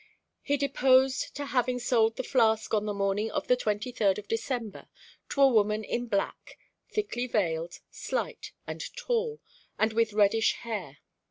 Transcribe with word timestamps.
He 0.41 0.57
deposed 0.57 1.35
to 1.35 1.45
having 1.45 1.77
sold 1.77 2.15
the 2.15 2.23
flask 2.23 2.73
on 2.73 2.87
the 2.87 2.93
morning 2.95 3.29
of 3.29 3.47
the 3.47 3.55
twenty 3.55 3.91
third 3.91 4.17
of 4.17 4.27
December, 4.27 4.87
to 5.29 5.43
a 5.43 5.47
woman 5.47 5.83
in 5.83 6.07
black, 6.07 6.57
thickly 6.91 7.27
veiled, 7.27 7.81
slight 7.91 8.51
and 8.65 8.81
tall, 8.97 9.41
and 9.77 9.93
with 9.93 10.13
reddish 10.13 10.53
hair. 10.53 10.97